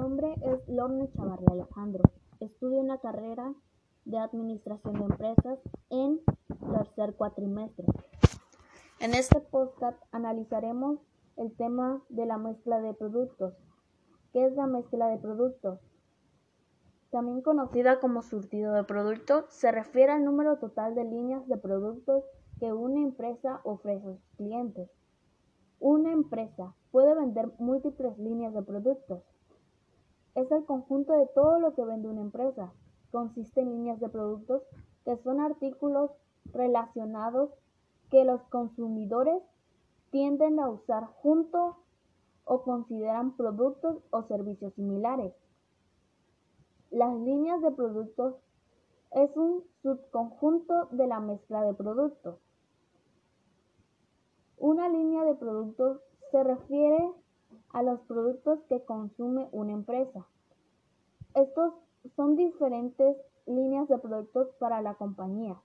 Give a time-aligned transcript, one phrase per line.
[0.00, 2.02] nombre es Lorne Chavarri Alejandro.
[2.40, 3.52] Estudio en la carrera
[4.06, 5.58] de Administración de Empresas
[5.90, 6.22] en
[6.72, 7.84] tercer cuatrimestre.
[9.00, 11.00] En este podcast analizaremos
[11.36, 13.52] el tema de la mezcla de productos.
[14.32, 15.80] ¿Qué es la mezcla de productos?
[17.10, 22.24] También conocida como surtido de productos, se refiere al número total de líneas de productos
[22.58, 24.88] que una empresa ofrece a sus clientes.
[25.78, 29.22] Una empresa puede vender múltiples líneas de productos.
[30.34, 32.72] Es el conjunto de todo lo que vende una empresa.
[33.10, 34.62] Consiste en líneas de productos
[35.04, 36.10] que son artículos
[36.52, 37.50] relacionados
[38.10, 39.42] que los consumidores
[40.10, 41.76] tienden a usar juntos
[42.44, 45.32] o consideran productos o servicios similares.
[46.90, 48.34] Las líneas de productos
[49.12, 52.38] es un subconjunto de la mezcla de productos.
[54.58, 56.00] Una línea de productos
[56.30, 57.12] se refiere
[57.72, 60.26] a los productos que consume una empresa.
[61.34, 61.74] Estos
[62.16, 65.60] son diferentes líneas de productos para la compañía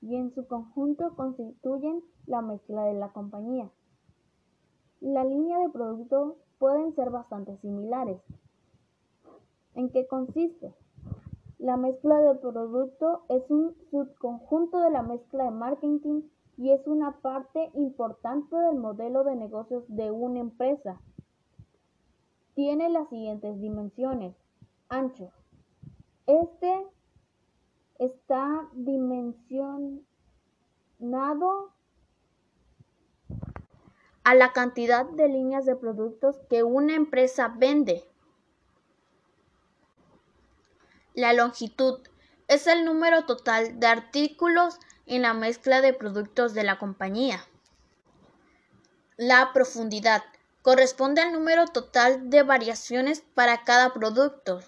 [0.00, 3.70] y en su conjunto constituyen la mezcla de la compañía.
[5.00, 8.20] La línea de productos pueden ser bastante similares.
[9.74, 10.74] ¿En qué consiste?
[11.58, 16.22] La mezcla de producto es un subconjunto de la mezcla de marketing
[16.56, 21.00] y es una parte importante del modelo de negocios de una empresa.
[22.58, 24.34] Tiene las siguientes dimensiones.
[24.88, 25.30] Ancho.
[26.26, 26.84] Este
[28.00, 30.02] está dimensionado
[34.24, 38.02] a la cantidad de líneas de productos que una empresa vende.
[41.14, 42.00] La longitud
[42.48, 47.38] es el número total de artículos en la mezcla de productos de la compañía.
[49.16, 50.24] La profundidad
[50.62, 54.60] corresponde al número total de variaciones para cada producto.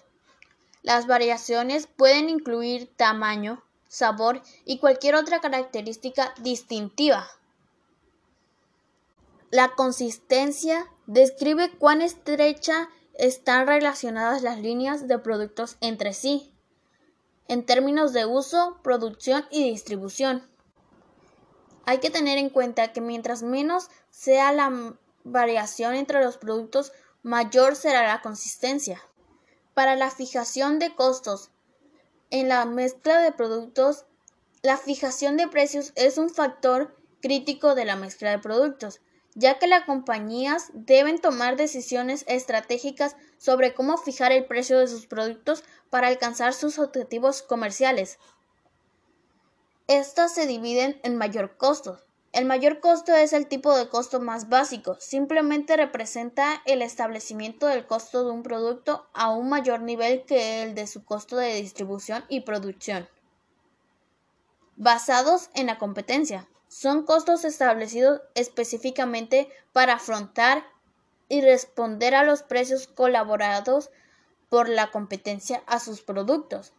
[0.83, 7.27] Las variaciones pueden incluir tamaño, sabor y cualquier otra característica distintiva.
[9.49, 16.51] La consistencia describe cuán estrecha están relacionadas las líneas de productos entre sí
[17.51, 20.47] en términos de uso, producción y distribución.
[21.85, 26.91] Hay que tener en cuenta que mientras menos sea la variación entre los productos,
[27.23, 29.01] mayor será la consistencia.
[29.73, 31.51] Para la fijación de costos
[32.29, 34.05] en la mezcla de productos,
[34.61, 39.01] la fijación de precios es un factor crítico de la mezcla de productos,
[39.33, 45.07] ya que las compañías deben tomar decisiones estratégicas sobre cómo fijar el precio de sus
[45.07, 48.19] productos para alcanzar sus objetivos comerciales.
[49.87, 51.99] Estas se dividen en mayor costo.
[52.33, 57.85] El mayor costo es el tipo de costo más básico, simplemente representa el establecimiento del
[57.85, 62.23] costo de un producto a un mayor nivel que el de su costo de distribución
[62.29, 63.09] y producción.
[64.77, 70.63] Basados en la competencia, son costos establecidos específicamente para afrontar
[71.27, 73.89] y responder a los precios colaborados
[74.47, 76.71] por la competencia a sus productos.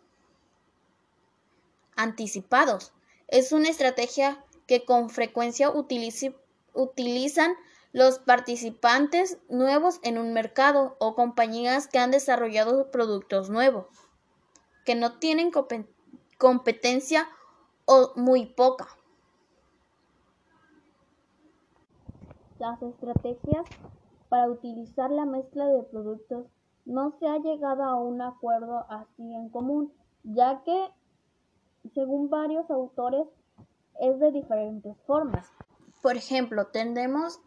[1.95, 2.93] Anticipados.
[3.29, 7.55] Es una estrategia que con frecuencia utilizan
[7.93, 13.87] los participantes nuevos en un mercado o compañías que han desarrollado productos nuevos,
[14.85, 15.51] que no tienen
[16.39, 17.29] competencia
[17.85, 18.89] o muy poca.
[22.59, 23.67] Las estrategias
[24.29, 26.47] para utilizar la mezcla de productos
[26.85, 29.93] no se ha llegado a un acuerdo así en común,
[30.23, 30.89] ya que,
[31.93, 33.27] según varios autores,
[34.01, 35.47] es de diferentes formas.
[36.03, 37.41] Por ejemplo, tenemos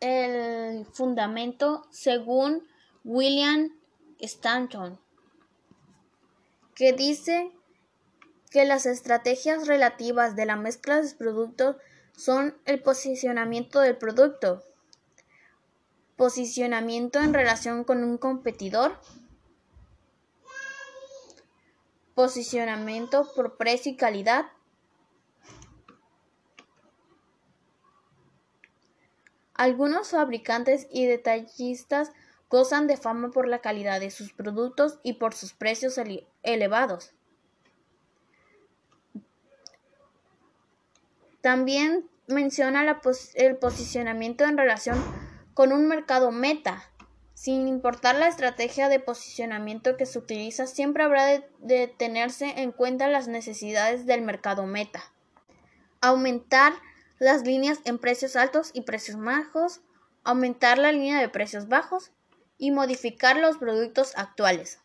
[0.00, 2.66] el fundamento según
[3.04, 3.70] William
[4.18, 4.98] Stanton,
[6.74, 7.52] que dice
[8.50, 11.76] que las estrategias relativas de la mezcla de productos
[12.16, 14.62] son el posicionamiento del producto,
[16.16, 19.00] Posicionamiento en relación con un competidor.
[22.14, 24.46] Posicionamiento por precio y calidad.
[29.64, 32.12] Algunos fabricantes y detallistas
[32.50, 35.98] gozan de fama por la calidad de sus productos y por sus precios
[36.42, 37.14] elevados.
[41.40, 43.00] También menciona
[43.36, 45.02] el posicionamiento en relación
[45.54, 46.90] con un mercado meta.
[47.32, 53.08] Sin importar la estrategia de posicionamiento que se utiliza, siempre habrá de, tenerse en cuenta
[53.08, 55.10] las necesidades del mercado meta.
[56.02, 56.74] Aumentar
[57.18, 59.80] las líneas en precios altos y precios bajos,
[60.24, 62.10] aumentar la línea de precios bajos
[62.58, 64.80] y modificar los productos actuales.